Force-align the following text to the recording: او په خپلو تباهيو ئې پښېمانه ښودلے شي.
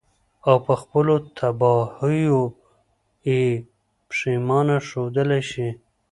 او 0.47 0.55
په 0.65 0.73
خپلو 0.81 1.15
تباهيو 1.37 2.41
ئې 3.27 3.41
پښېمانه 4.07 4.75
ښودلے 4.87 5.41
شي. 5.49 5.69